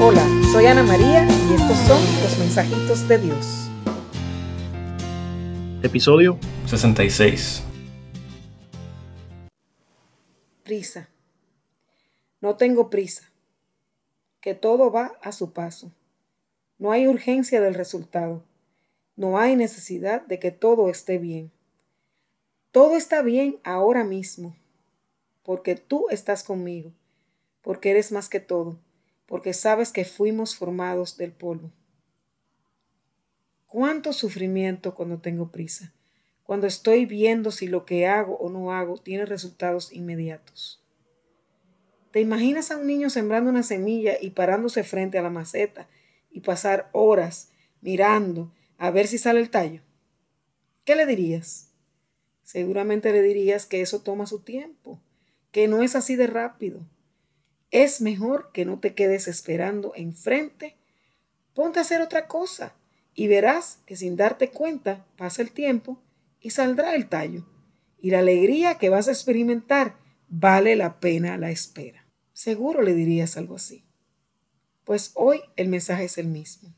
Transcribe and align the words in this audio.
Hola, 0.00 0.26
soy 0.50 0.66
Ana 0.66 0.82
María 0.82 1.24
y 1.24 1.54
estos 1.54 1.78
son 1.86 2.02
los 2.22 2.36
mensajitos 2.38 3.06
de 3.06 3.16
Dios. 3.16 3.70
Episodio 5.84 6.36
66. 6.66 7.62
Prisa. 10.64 11.08
No 12.40 12.56
tengo 12.56 12.90
prisa. 12.90 13.30
Que 14.40 14.54
todo 14.54 14.90
va 14.90 15.16
a 15.22 15.30
su 15.30 15.52
paso. 15.52 15.92
No 16.76 16.90
hay 16.90 17.06
urgencia 17.06 17.60
del 17.60 17.74
resultado. 17.74 18.42
No 19.14 19.38
hay 19.38 19.54
necesidad 19.54 20.22
de 20.26 20.40
que 20.40 20.50
todo 20.50 20.90
esté 20.90 21.18
bien. 21.18 21.52
Todo 22.72 22.96
está 22.96 23.22
bien 23.22 23.60
ahora 23.62 24.02
mismo, 24.02 24.56
porque 25.44 25.76
tú 25.76 26.08
estás 26.10 26.42
conmigo, 26.42 26.90
porque 27.62 27.92
eres 27.92 28.10
más 28.10 28.28
que 28.28 28.40
todo 28.40 28.76
porque 29.26 29.52
sabes 29.52 29.92
que 29.92 30.04
fuimos 30.04 30.56
formados 30.56 31.16
del 31.16 31.32
polvo. 31.32 31.70
¿Cuánto 33.66 34.12
sufrimiento 34.12 34.94
cuando 34.94 35.18
tengo 35.18 35.50
prisa? 35.50 35.92
Cuando 36.44 36.66
estoy 36.66 37.06
viendo 37.06 37.50
si 37.50 37.66
lo 37.66 37.84
que 37.86 38.06
hago 38.06 38.36
o 38.36 38.50
no 38.50 38.72
hago 38.72 38.98
tiene 38.98 39.26
resultados 39.26 39.92
inmediatos. 39.92 40.80
¿Te 42.12 42.20
imaginas 42.20 42.70
a 42.70 42.76
un 42.76 42.86
niño 42.86 43.10
sembrando 43.10 43.50
una 43.50 43.64
semilla 43.64 44.14
y 44.20 44.30
parándose 44.30 44.84
frente 44.84 45.18
a 45.18 45.22
la 45.22 45.30
maceta 45.30 45.88
y 46.30 46.40
pasar 46.40 46.88
horas 46.92 47.50
mirando 47.80 48.52
a 48.78 48.92
ver 48.92 49.08
si 49.08 49.18
sale 49.18 49.40
el 49.40 49.50
tallo? 49.50 49.80
¿Qué 50.84 50.94
le 50.94 51.06
dirías? 51.06 51.70
Seguramente 52.44 53.10
le 53.10 53.22
dirías 53.22 53.66
que 53.66 53.80
eso 53.80 54.02
toma 54.02 54.26
su 54.26 54.40
tiempo, 54.40 55.00
que 55.50 55.66
no 55.66 55.82
es 55.82 55.96
así 55.96 56.14
de 56.14 56.26
rápido, 56.26 56.86
es 57.74 58.00
mejor 58.00 58.52
que 58.52 58.64
no 58.64 58.78
te 58.78 58.94
quedes 58.94 59.26
esperando 59.26 59.94
enfrente. 59.96 60.76
Ponte 61.54 61.80
a 61.80 61.82
hacer 61.82 62.02
otra 62.02 62.28
cosa 62.28 62.76
y 63.16 63.26
verás 63.26 63.80
que 63.84 63.96
sin 63.96 64.14
darte 64.14 64.50
cuenta 64.50 65.04
pasa 65.16 65.42
el 65.42 65.50
tiempo 65.50 66.00
y 66.40 66.50
saldrá 66.50 66.94
el 66.94 67.08
tallo. 67.08 67.44
Y 67.98 68.10
la 68.10 68.20
alegría 68.20 68.78
que 68.78 68.90
vas 68.90 69.08
a 69.08 69.10
experimentar 69.10 69.96
vale 70.28 70.76
la 70.76 71.00
pena 71.00 71.36
la 71.36 71.50
espera. 71.50 72.06
Seguro 72.32 72.80
le 72.80 72.94
dirías 72.94 73.36
algo 73.36 73.56
así. 73.56 73.84
Pues 74.84 75.10
hoy 75.14 75.40
el 75.56 75.66
mensaje 75.66 76.04
es 76.04 76.16
el 76.16 76.28
mismo. 76.28 76.72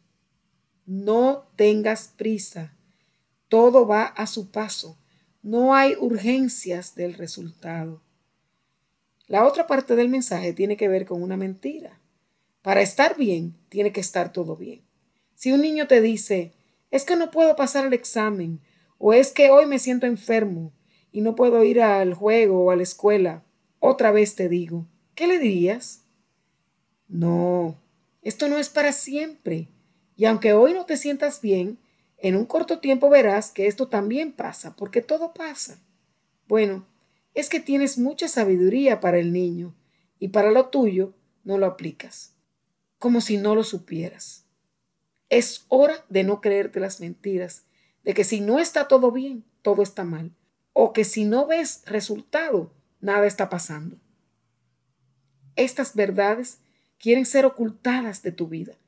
No 0.86 1.46
tengas 1.56 2.08
prisa. 2.16 2.74
Todo 3.48 3.86
va 3.86 4.04
a 4.04 4.26
su 4.26 4.50
paso. 4.50 4.98
No 5.42 5.74
hay 5.74 5.94
urgencias 6.00 6.94
del 6.94 7.12
resultado. 7.12 8.02
La 9.26 9.44
otra 9.44 9.66
parte 9.66 9.96
del 9.96 10.08
mensaje 10.08 10.52
tiene 10.52 10.76
que 10.76 10.88
ver 10.88 11.04
con 11.04 11.22
una 11.22 11.36
mentira. 11.36 11.98
Para 12.62 12.80
estar 12.80 13.16
bien, 13.16 13.56
tiene 13.68 13.92
que 13.92 14.00
estar 14.00 14.32
todo 14.32 14.56
bien. 14.56 14.82
Si 15.34 15.52
un 15.52 15.62
niño 15.62 15.86
te 15.88 16.00
dice, 16.00 16.52
es 16.90 17.04
que 17.04 17.16
no 17.16 17.30
puedo 17.30 17.56
pasar 17.56 17.86
el 17.86 17.92
examen, 17.92 18.60
o 18.98 19.12
es 19.12 19.32
que 19.32 19.50
hoy 19.50 19.66
me 19.66 19.78
siento 19.78 20.06
enfermo 20.06 20.72
y 21.10 21.20
no 21.20 21.34
puedo 21.34 21.64
ir 21.64 21.82
al 21.82 22.14
juego 22.14 22.64
o 22.64 22.70
a 22.70 22.76
la 22.76 22.82
escuela, 22.82 23.42
otra 23.80 24.12
vez 24.12 24.34
te 24.34 24.48
digo, 24.48 24.86
¿qué 25.14 25.26
le 25.26 25.38
dirías? 25.38 26.04
No, 27.08 27.76
esto 28.22 28.48
no 28.48 28.58
es 28.58 28.68
para 28.68 28.92
siempre. 28.92 29.68
Y 30.16 30.24
aunque 30.24 30.52
hoy 30.52 30.72
no 30.72 30.86
te 30.86 30.96
sientas 30.96 31.40
bien, 31.40 31.78
en 32.18 32.36
un 32.36 32.46
corto 32.46 32.78
tiempo 32.78 33.10
verás 33.10 33.50
que 33.50 33.66
esto 33.66 33.88
también 33.88 34.32
pasa, 34.32 34.74
porque 34.76 35.02
todo 35.02 35.34
pasa. 35.34 35.78
Bueno, 36.48 36.86
es 37.36 37.50
que 37.50 37.60
tienes 37.60 37.98
mucha 37.98 38.28
sabiduría 38.28 38.98
para 38.98 39.18
el 39.18 39.30
niño 39.30 39.74
y 40.18 40.28
para 40.28 40.50
lo 40.50 40.70
tuyo 40.70 41.12
no 41.44 41.58
lo 41.58 41.66
aplicas, 41.66 42.34
como 42.98 43.20
si 43.20 43.36
no 43.36 43.54
lo 43.54 43.62
supieras. 43.62 44.46
Es 45.28 45.66
hora 45.68 46.02
de 46.08 46.24
no 46.24 46.40
creerte 46.40 46.80
las 46.80 46.98
mentiras, 46.98 47.66
de 48.04 48.14
que 48.14 48.24
si 48.24 48.40
no 48.40 48.58
está 48.58 48.88
todo 48.88 49.12
bien, 49.12 49.44
todo 49.60 49.82
está 49.82 50.02
mal, 50.02 50.32
o 50.72 50.94
que 50.94 51.04
si 51.04 51.26
no 51.26 51.46
ves 51.46 51.82
resultado, 51.84 52.72
nada 53.02 53.26
está 53.26 53.50
pasando. 53.50 53.98
Estas 55.56 55.94
verdades 55.94 56.60
quieren 56.98 57.26
ser 57.26 57.44
ocultadas 57.44 58.22
de 58.22 58.32
tu 58.32 58.48
vida. 58.48 58.78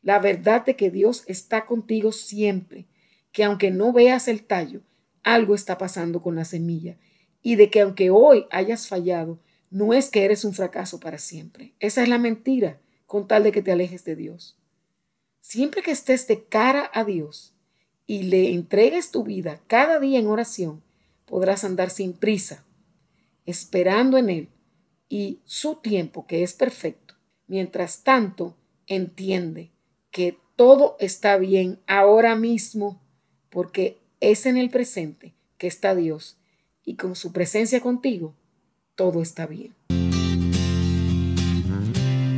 La 0.00 0.18
verdad 0.18 0.64
de 0.64 0.74
que 0.74 0.90
Dios 0.90 1.22
está 1.26 1.66
contigo 1.66 2.12
siempre, 2.12 2.86
que 3.30 3.44
aunque 3.44 3.70
no 3.70 3.92
veas 3.92 4.26
el 4.26 4.42
tallo, 4.42 4.80
algo 5.22 5.54
está 5.54 5.76
pasando 5.76 6.22
con 6.22 6.34
la 6.34 6.46
semilla 6.46 6.96
y 7.42 7.56
de 7.56 7.70
que 7.70 7.80
aunque 7.80 8.10
hoy 8.10 8.46
hayas 8.50 8.88
fallado, 8.88 9.38
no 9.70 9.94
es 9.94 10.10
que 10.10 10.24
eres 10.24 10.44
un 10.44 10.52
fracaso 10.52 11.00
para 11.00 11.18
siempre. 11.18 11.74
Esa 11.78 12.02
es 12.02 12.08
la 12.08 12.18
mentira 12.18 12.80
con 13.06 13.28
tal 13.28 13.44
de 13.44 13.52
que 13.52 13.62
te 13.62 13.72
alejes 13.72 14.04
de 14.04 14.16
Dios. 14.16 14.56
Siempre 15.40 15.82
que 15.82 15.92
estés 15.92 16.26
de 16.26 16.44
cara 16.44 16.90
a 16.92 17.04
Dios 17.04 17.54
y 18.06 18.24
le 18.24 18.52
entregues 18.52 19.10
tu 19.10 19.22
vida 19.22 19.60
cada 19.68 20.00
día 20.00 20.18
en 20.18 20.26
oración, 20.26 20.82
podrás 21.24 21.64
andar 21.64 21.90
sin 21.90 22.12
prisa, 22.12 22.64
esperando 23.46 24.18
en 24.18 24.30
Él 24.30 24.48
y 25.08 25.40
su 25.44 25.76
tiempo 25.76 26.26
que 26.26 26.42
es 26.42 26.52
perfecto. 26.54 27.14
Mientras 27.46 28.02
tanto, 28.02 28.56
entiende 28.86 29.70
que 30.10 30.36
todo 30.56 30.96
está 30.98 31.36
bien 31.36 31.78
ahora 31.86 32.34
mismo 32.34 33.00
porque 33.48 33.98
es 34.20 34.46
en 34.46 34.56
el 34.56 34.70
presente 34.70 35.34
que 35.56 35.66
está 35.66 35.94
Dios 35.94 36.39
y 36.84 36.96
con 36.96 37.14
su 37.16 37.32
presencia 37.32 37.80
contigo, 37.80 38.34
todo 38.94 39.22
está 39.22 39.46
bien. 39.46 39.74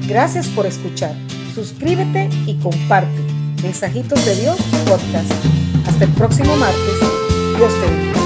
Gracias 0.07 0.49
por 0.49 0.67
escuchar. 0.67 1.15
Suscríbete 1.55 2.29
y 2.47 2.59
comparte. 2.59 3.21
Mensajitos 3.63 4.25
de 4.25 4.37
Dios 4.37 4.57
podcast. 4.87 5.33
Hasta 5.87 6.05
el 6.05 6.11
próximo 6.13 6.57
martes. 6.57 7.01
Dios 7.57 7.73
te 7.81 7.91
bendiga. 7.91 8.22